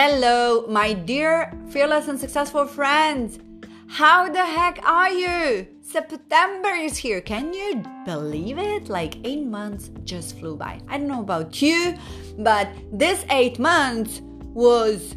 [0.00, 3.40] Hello, my dear fearless and successful friends.
[3.88, 5.66] How the heck are you?
[5.82, 7.20] September is here.
[7.20, 8.88] Can you believe it?
[8.88, 10.80] Like eight months just flew by.
[10.86, 11.96] I don't know about you,
[12.38, 14.20] but this eight months
[14.54, 15.16] was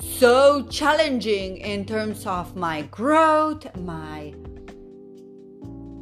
[0.00, 4.32] so challenging in terms of my growth, my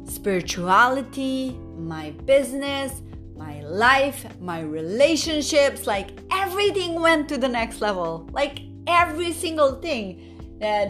[0.05, 3.01] spirituality, my business,
[3.35, 6.11] my life, my relationships, like
[6.55, 8.29] everything went to the next level.
[8.31, 10.05] Like every single thing
[10.61, 10.87] that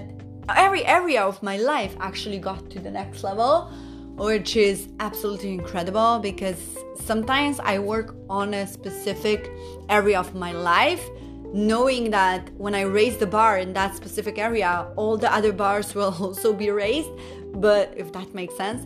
[0.56, 3.72] every area of my life actually got to the next level,
[4.16, 6.62] which is absolutely incredible because
[7.04, 9.50] sometimes I work on a specific
[9.90, 11.04] area of my life
[11.52, 15.96] knowing that when I raise the bar in that specific area, all the other bars
[15.96, 17.10] will also be raised.
[17.56, 18.86] But if that makes sense.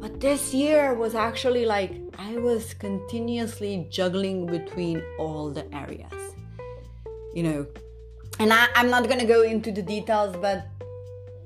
[0.00, 6.25] But this year was actually like I was continuously juggling between all the areas.
[7.36, 7.66] You know,
[8.38, 10.66] and I, I'm not gonna go into the details, but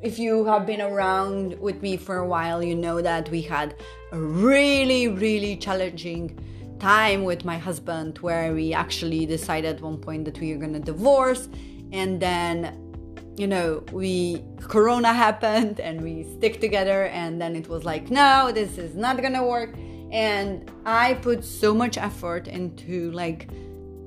[0.00, 3.74] if you have been around with me for a while, you know that we had
[4.12, 6.38] a really, really challenging
[6.78, 10.78] time with my husband where we actually decided at one point that we were gonna
[10.78, 11.48] divorce,
[11.91, 12.56] and then
[13.36, 18.52] you know we corona happened and we stick together and then it was like no
[18.52, 19.75] this is not gonna work.
[20.12, 23.48] And i put so much effort into like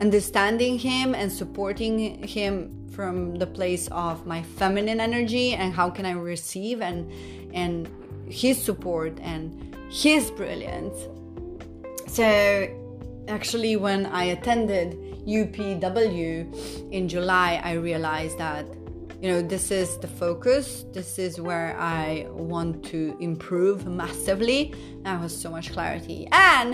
[0.06, 1.94] understanding him and supporting
[2.38, 2.54] him
[2.96, 7.00] from the place of my feminine energy and how can i receive and
[7.54, 7.88] and
[8.42, 9.44] his support and
[9.90, 10.98] his brilliance.
[12.18, 12.28] So
[13.38, 14.88] actually when i attended
[15.36, 18.66] upw in july i realized that
[19.22, 20.84] you know this is the focus.
[20.98, 24.62] This is where i want to improve massively.
[25.06, 26.28] I have so much clarity.
[26.34, 26.70] And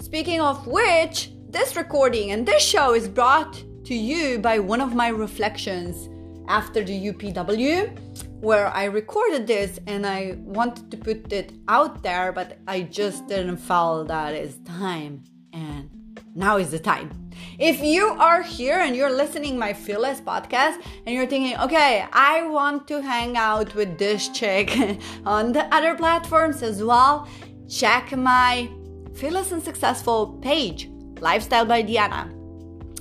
[0.00, 1.16] speaking of which
[1.52, 6.08] this recording and this show is brought to you by one of my reflections
[6.48, 7.98] after the upw
[8.40, 13.26] where i recorded this and i wanted to put it out there but i just
[13.28, 15.22] didn't feel that it's time.
[15.52, 15.90] And
[16.34, 17.10] now is the time.
[17.58, 22.46] If you are here and you're listening my fearless podcast and you're thinking, okay, I
[22.48, 24.74] want to hang out with this chick
[25.26, 27.28] on the other platforms as well,
[27.68, 28.70] check my
[29.14, 30.88] fearless and successful page,
[31.22, 32.32] Lifestyle by Dijana,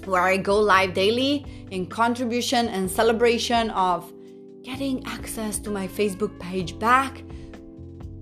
[0.06, 4.14] where I go live daily in contribution and celebration of
[4.62, 7.24] getting access to my Facebook page back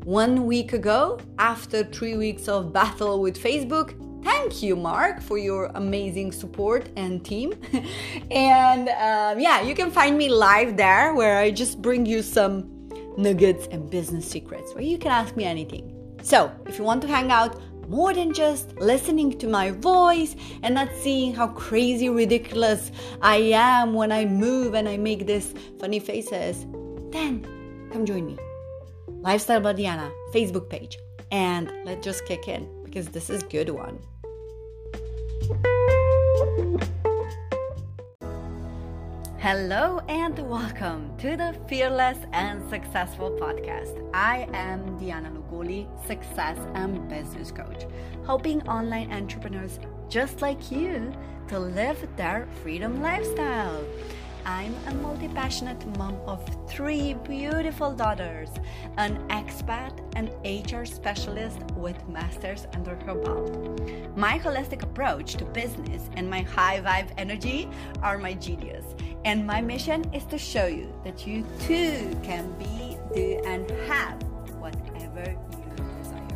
[0.06, 3.94] one week ago after three weeks of battle with Facebook.
[4.24, 7.52] Thank you mark for your amazing support and team.
[8.32, 12.54] And um, yeah you can find me live there where i just bring you some
[13.18, 15.86] nuggets and business secrets where you can ask me anything.
[16.24, 17.60] So if you want to hang out
[17.90, 22.92] more than just listening to my voice and not seeing how crazy ridiculous
[23.22, 26.66] i am when i move and i make these funny faces.
[27.12, 28.38] Then come join me.
[29.08, 30.98] Lifestyle by Dijana facebook page.
[31.32, 34.00] And let's just kick in because this is good one.
[39.42, 43.98] Hello and welcome to the Fearless and Successful podcast.
[44.14, 47.86] I am Dijana Llugolli, success and business coach,
[48.26, 49.80] helping online entrepreneurs
[50.10, 51.14] just like you
[51.48, 53.82] to live their freedom lifestyle.
[54.46, 58.50] I'm a multi passionate mom of three beautiful daughters,
[58.98, 63.82] an expat, an HR specialist with masters under her belt.
[64.16, 67.70] My holistic approach to business and my high vibe energy
[68.02, 68.86] are my genius.
[69.26, 74.22] And my mission is to show you that you too can be, do, and have
[74.60, 76.28] whatever you desire.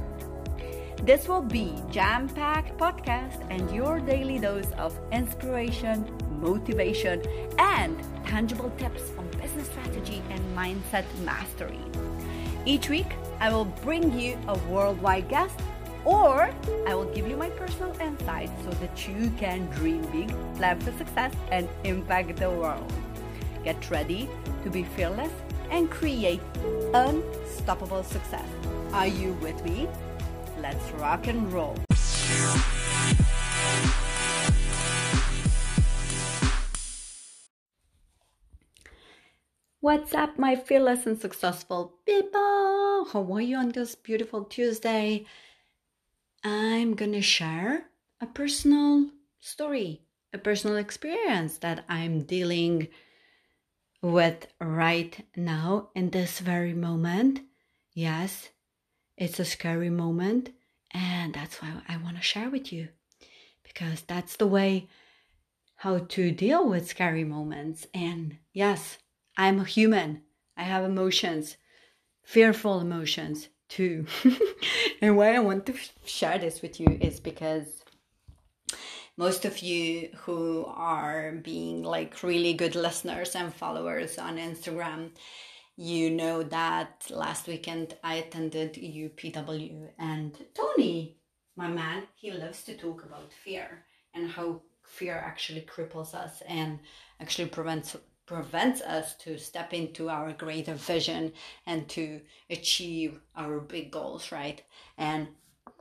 [1.03, 6.05] This will be jam-packed podcast and your daily dose of inspiration,
[6.43, 7.21] motivation,
[7.57, 11.79] and tangible tips on business strategy and mindset mastery.
[12.65, 15.59] Each week, I will bring you a worldwide guest,
[16.05, 16.51] or
[16.87, 20.91] I will give you my personal insights so that you can dream big, plan for
[20.93, 22.91] success, and impact the world.
[23.63, 24.29] Get ready
[24.63, 25.31] to be fearless
[25.71, 26.41] and create
[26.93, 28.47] unstoppable success.
[28.91, 29.87] Are you with me?
[30.59, 31.75] Let's rock and roll.
[39.83, 43.05] What's up, my fearless and successful people?
[43.11, 45.25] How are you on this beautiful Tuesday?
[46.41, 47.87] I'm gonna share
[48.21, 49.09] a personal
[49.41, 52.87] story, a personal experience that I'm dealing
[54.01, 57.41] with right now in this very moment.
[57.91, 58.51] Yes,
[59.17, 60.51] it's a scary moment,
[60.91, 62.87] and that's why I want to share with you
[63.63, 64.87] because that's the way
[65.75, 67.85] how to deal with scary moments.
[67.93, 68.97] And yes,
[69.37, 70.21] I'm a human.
[70.55, 71.57] I have emotions,
[72.23, 74.05] fearful emotions too.
[75.01, 75.75] and why I want to
[76.05, 77.83] share this with you is because
[79.17, 85.11] most of you who are being like really good listeners and followers on Instagram,
[85.75, 91.17] you know that last weekend I attended UPW and Tony,
[91.55, 96.79] my man, he loves to talk about fear and how fear actually cripples us and
[97.19, 101.33] actually prevents prevents us to step into our greater vision
[101.65, 104.61] and to achieve our big goals, right?
[104.97, 105.27] And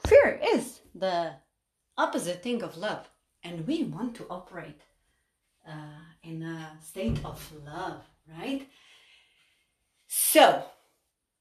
[0.06, 1.32] fear is the
[1.96, 3.08] opposite thing of love
[3.44, 4.80] and we want to operate
[5.68, 8.02] uh, in a state of love,
[8.38, 8.68] right?
[10.06, 10.64] So,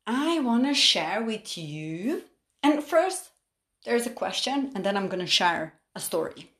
[0.08, 2.24] I want to share with you,
[2.64, 3.30] and first,
[3.86, 6.52] there's a question, and then I'm going to share a story.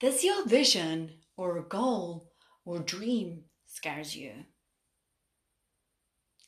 [0.00, 2.27] Does your vision or goal
[2.68, 4.32] or dream scares you?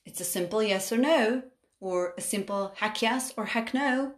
[0.05, 1.43] It's a simple yes or no,
[1.81, 4.13] or a simple heck yes or heck no.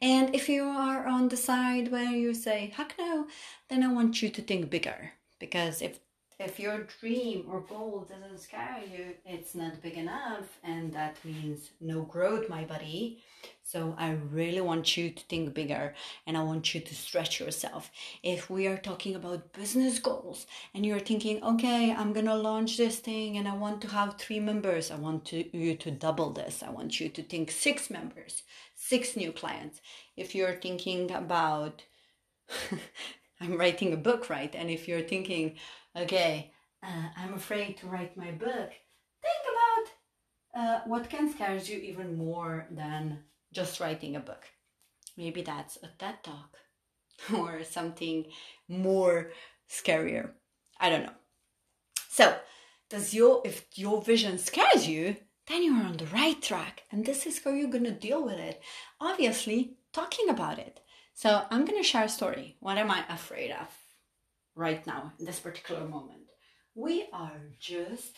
[0.00, 3.26] And if you are on the side where you say heck no,
[3.68, 5.12] then I want you to think bigger.
[5.38, 6.00] Because if
[6.44, 11.70] if your dream or goal doesn't scare you, it's not big enough, and that means
[11.80, 13.22] no growth, my buddy.
[13.62, 15.94] So I really want you to think bigger
[16.26, 17.90] and I want you to stretch yourself.
[18.22, 22.98] If we are talking about business goals and you're thinking, okay, I'm gonna launch this
[22.98, 26.62] thing and I want to have three members, I want to, you to double this.
[26.62, 28.42] I want you to think six members,
[28.74, 29.80] six new clients.
[30.16, 31.82] If you're thinking about,
[33.42, 34.54] I'm writing a book, right?
[34.54, 35.56] And if you're thinking,
[35.96, 38.70] okay, uh, I'm afraid to write my book,
[39.20, 43.18] think about uh, what can scare you even more than
[43.52, 44.44] just writing a book.
[45.16, 46.56] Maybe that's a TED talk
[47.36, 48.26] or something
[48.68, 49.32] more
[49.68, 50.30] scarier.
[50.78, 51.18] I don't know.
[52.10, 52.36] So,
[52.90, 55.16] does your if your vision scares you,
[55.48, 58.60] then you're on the right track and this is how you're to deal with it.
[59.00, 60.80] Obviously, talking about it.
[61.14, 62.56] So, I'm going to share a story.
[62.60, 63.68] What am I afraid of
[64.54, 66.30] right now in this particular moment?
[66.74, 68.16] We are just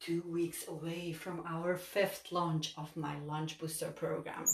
[0.00, 4.44] two weeks away from our fifth launch of my Launch Booster program.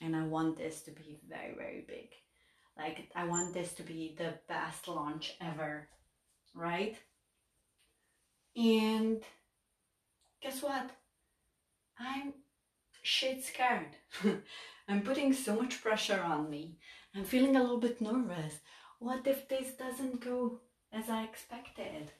[0.00, 2.08] And I want this to be very, very big.
[2.76, 5.88] Like, I want this to be the best launch ever,
[6.54, 6.96] right?
[8.56, 9.22] And
[10.42, 10.90] guess what?
[11.98, 12.34] I'm
[13.02, 13.96] shit scared.
[14.88, 16.78] I'm putting so much pressure on me.
[17.14, 18.54] I'm feeling a little bit nervous.
[18.98, 20.60] What if this doesn't go
[20.92, 22.12] as I expected?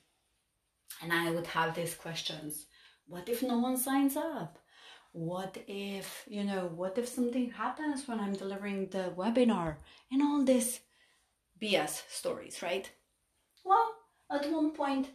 [1.00, 2.66] and I would have these questions.
[3.06, 4.58] What if no one signs up?
[5.12, 9.76] What if, you know, what if something happens when I'm delivering the webinar
[10.10, 10.80] and all this
[11.60, 12.90] BS stories, right?
[13.64, 13.94] Well,
[14.30, 15.08] at one point,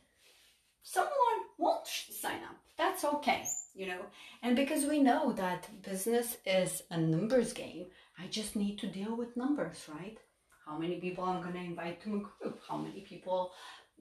[0.83, 2.57] someone won't sign up.
[2.77, 3.43] That's okay,
[3.77, 4.01] you know.
[4.41, 7.85] And because we know that business is a numbers game,
[8.19, 10.18] I just need to deal with numbers, right?
[10.65, 12.59] How many people I'm going to invite to my group?
[12.68, 13.51] How many people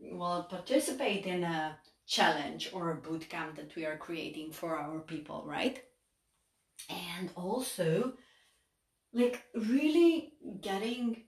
[0.00, 5.00] will participate in a challenge or a boot camp that we are creating for our
[5.00, 5.81] people, right?
[6.88, 8.14] And also,
[9.12, 11.25] like, really getting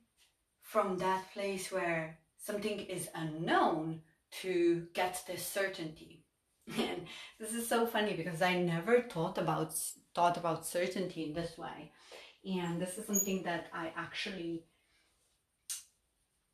[0.62, 4.00] from that place where something is unknown
[4.43, 6.25] to get this certainty.
[6.77, 7.07] And
[7.39, 9.73] this is so funny because I never thought about
[10.15, 11.93] thought about certainty in this way.
[12.45, 14.65] And this is something that I actually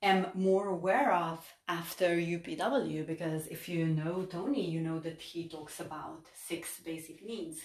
[0.02, 5.48] am more aware of after UPW because if you know Tony, you know that he
[5.48, 7.60] talks about six basic needs,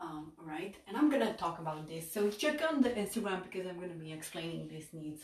[0.00, 0.76] um, right?
[0.86, 2.12] And I'm gonna talk about this.
[2.12, 5.22] So check on the Instagram because I'm gonna be explaining these needs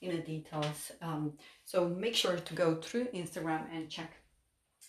[0.00, 0.92] in the details.
[1.00, 4.12] Um, so make sure to go through Instagram and check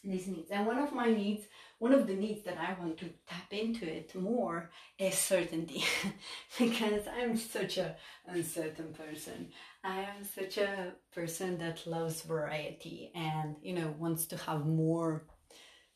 [0.03, 0.51] these needs.
[0.51, 1.45] And one of my needs,
[1.79, 5.83] one of the needs that I want to tap into it more is certainty
[6.57, 7.95] because I'm such a
[8.27, 9.49] uncertain person.
[9.83, 15.25] I am such a person that loves variety and you know wants to have more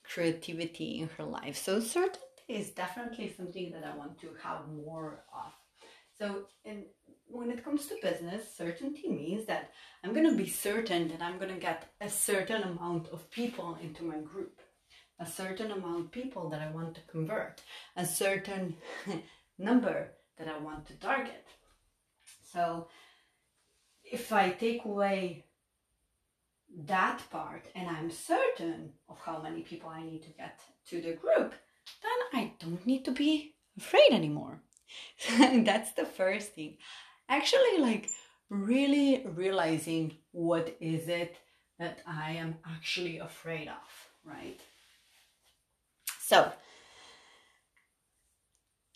[0.03, 1.57] creativity in her life.
[1.57, 5.53] So certainty is definitely something that I want to have more of.
[6.17, 6.86] So in
[7.34, 9.72] when it comes to business, certainty means that
[10.04, 13.78] I'm going to be certain that I'm going to get a certain amount of people
[13.82, 14.62] into my group,
[15.20, 17.62] a certain amount of people that I want to convert,
[17.96, 18.75] a certain
[19.58, 21.46] number that I want to target.
[22.52, 22.88] So
[24.04, 25.46] if I take away
[26.86, 30.60] that part and I'm certain of how many people I need to get
[30.90, 31.54] to the group,
[32.04, 34.62] then I don't need to be afraid anymore.
[35.40, 36.78] That's the first thing.
[37.30, 38.10] Actually, like
[38.50, 41.36] really realizing what is it
[41.80, 44.60] that I am actually afraid of, right?
[46.20, 46.51] So,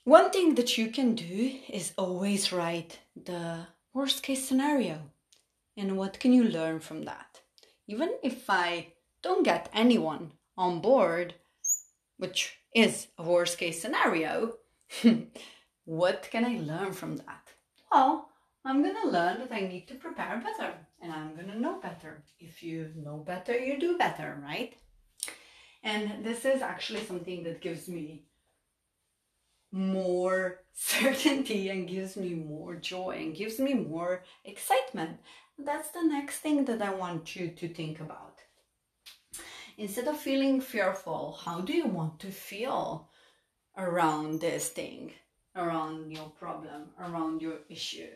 [0.03, 4.99] one thing that you can do is always write the worst case scenario
[5.75, 7.41] and what can you learn from that.
[7.87, 11.35] Even if I don't get anyone on board,
[12.17, 14.53] which is a worst case scenario,
[15.85, 17.46] what can I learn from that?
[17.91, 18.29] Well,
[18.65, 22.23] I'm gonna learn that I need to prepare better and I'm gonna know better.
[22.39, 24.75] If you know better, you do better, right?
[25.83, 28.25] And this is actually something that gives me
[29.71, 35.19] more certainty and gives me more joy and gives me more excitement.
[35.57, 38.39] That's the next thing that I want you to think about.
[39.77, 43.09] Instead of feeling fearful, how do you want to feel
[43.77, 45.13] around this thing,
[45.57, 48.11] around your problem, around your issue?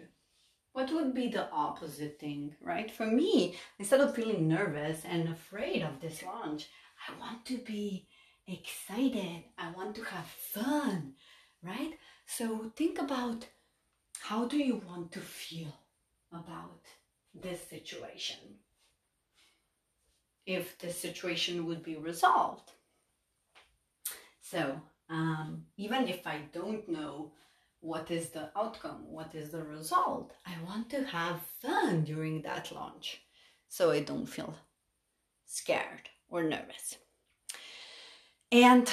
[0.73, 2.89] What would be the opposite thing, right?
[2.89, 6.67] For me, instead of feeling nervous and afraid of this launch,
[7.09, 8.07] I want to be
[8.47, 9.43] excited.
[9.57, 11.13] I want to have fun,
[11.61, 11.93] right?
[12.25, 13.45] So think about
[14.19, 15.73] how do you want to feel
[16.31, 16.85] about
[17.33, 18.37] this situation?
[20.45, 22.71] If this situation would be resolved.
[24.41, 24.81] So
[25.11, 27.33] um, even if I don't know
[27.81, 32.71] what is the outcome, what is the result, I want to have fun during that
[32.71, 33.21] launch
[33.67, 34.55] so I don't feel
[35.45, 36.97] scared or nervous.
[38.51, 38.89] And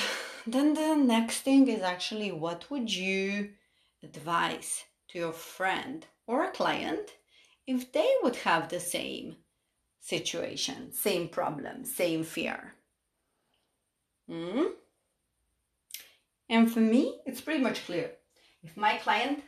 [0.47, 3.51] then the next thing is actually what would you
[4.03, 7.11] advise to your friend or a client
[7.67, 9.37] if they would have the same
[10.01, 12.75] situation, same problem, same fear?
[14.29, 14.65] Hmm?
[16.49, 18.13] And for me, it's pretty much clear.
[18.63, 19.43] If my client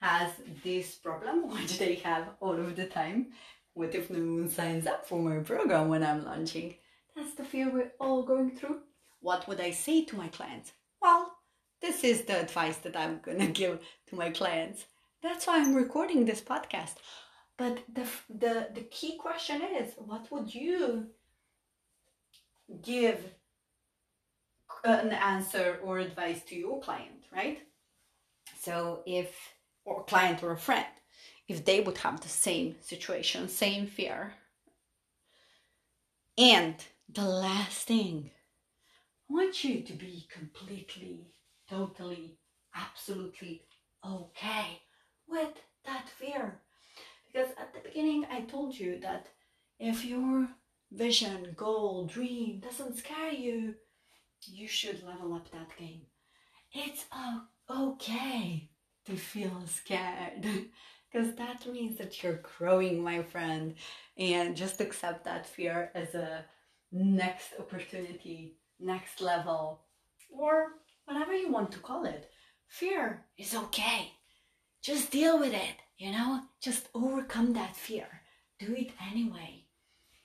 [0.00, 0.32] has
[0.64, 3.28] this problem, which they have all of the time,
[3.74, 6.74] what if no one signs up for my program when I'm launching?
[7.14, 8.80] That's the fear we're all going through.
[9.20, 10.72] What would I say to my clients?
[11.00, 11.32] Well,
[11.80, 14.86] this is the advice that I'm to give to my clients.
[15.22, 16.94] That's why I'm recording this podcast.
[17.56, 21.08] But the, the, the key question is what would you
[22.82, 23.18] give
[24.84, 27.58] Uh, an answer or advice to your client, right?
[28.60, 29.34] So if,
[29.84, 30.86] or client or a friend,
[31.48, 34.34] if they would have the same situation, same fear.
[36.36, 36.76] And
[37.08, 38.30] the last thing
[39.28, 41.32] I want you to be completely,
[41.68, 42.38] totally,
[42.74, 43.62] absolutely
[44.06, 44.80] okay
[45.26, 45.54] with
[45.84, 46.60] that fear.
[47.26, 49.26] Because at the beginning, I told you that
[49.78, 50.48] if your
[50.92, 53.74] vision, goal, dream doesn't scare you,
[54.46, 56.02] you should level up that game.
[56.72, 57.40] It's uh,
[57.70, 58.70] okay
[59.06, 60.46] to feel scared
[61.12, 63.74] because that means that you're growing, my friend.
[64.16, 66.44] And just accept that fear as a
[66.92, 69.80] next opportunity next level,
[70.30, 70.68] or
[71.04, 72.30] whatever you want to call it.
[72.66, 74.12] Fear is okay.
[74.82, 76.42] Just deal with it, you know?
[76.60, 78.06] Just overcome that fear.
[78.58, 79.64] Do it anyway.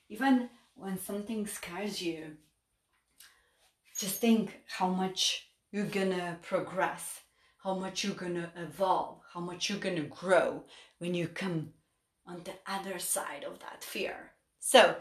[0.10, 2.38] Even when something scares you,
[3.98, 7.22] just think how much you're gonna progress,
[7.64, 10.64] how much you're gonna evolve, how much you're gonna grow
[11.00, 11.74] when you come
[12.26, 14.32] on the other side of that fear.
[14.60, 14.96] So,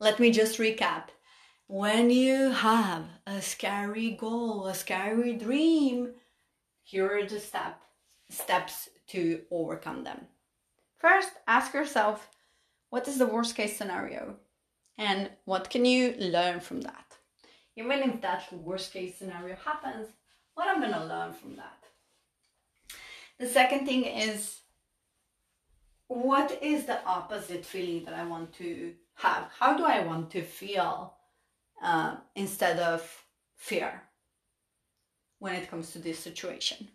[0.00, 1.08] let me just recap
[1.72, 6.12] when you have a scary goal, a scary dream,
[6.82, 7.80] here are the step,
[8.28, 10.26] steps to overcome them.
[10.98, 12.28] First, ask yourself
[12.90, 14.36] what is the worst case scenario
[14.98, 17.01] and what can you learn from that?
[17.76, 20.08] Even if that worst case scenario happens,
[20.54, 21.84] what I'm going to learn from that?
[23.38, 24.60] The second thing is
[26.08, 29.48] what is the opposite feeling that I want to have?
[29.58, 31.14] How do I want to feel
[31.82, 33.24] uh, instead of
[33.56, 34.02] fear
[35.38, 36.88] when it comes to this situation.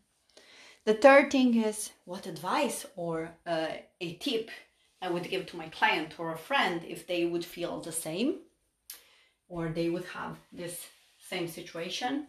[0.85, 3.67] The third thing is what advice or uh,
[3.99, 4.49] a tip
[5.01, 8.39] I would give to my client or a friend if they would feel the same
[9.47, 10.85] or they would have this
[11.17, 12.27] same situation.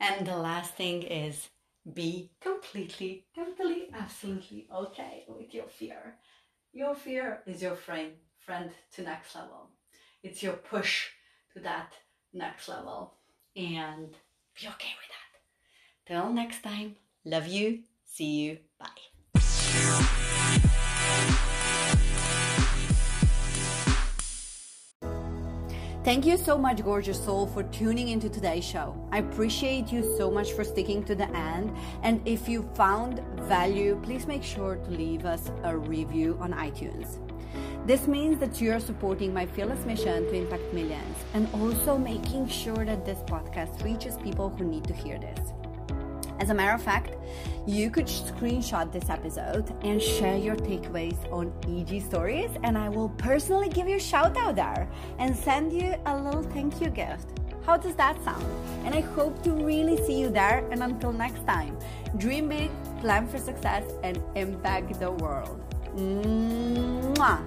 [0.00, 1.48] And the last thing is
[1.92, 6.16] be completely, totally, absolutely okay with your fear.
[6.72, 9.70] Your fear is your friend, friend to next level.
[10.22, 11.08] It's your push
[11.52, 11.92] to that
[12.32, 13.14] next level
[13.56, 14.08] and
[14.60, 15.30] be okay with that.
[16.06, 20.10] Till next time, love you, see you, bye.
[26.04, 28.94] Thank you so much, gorgeous soul, for tuning into today's show.
[29.10, 31.74] I appreciate you so much for sticking to the end.
[32.02, 37.16] And if you found value, please make sure to leave us a review on iTunes.
[37.86, 42.84] This means that you're supporting my fearless mission to impact millions and also making sure
[42.84, 45.54] that this podcast reaches people who need to hear this.
[46.44, 47.16] As a matter of fact,
[47.66, 53.08] you could screenshot this episode and share your takeaways on EG stories, and I will
[53.16, 54.86] personally give you a shout out there
[55.18, 57.40] and send you a little thank you gift.
[57.64, 58.44] How does that sound?
[58.84, 60.68] And I hope to really see you there.
[60.70, 61.78] And until next time,
[62.18, 62.70] dream big,
[63.00, 65.64] plan for success, and impact the world.
[65.96, 67.40] Mwah!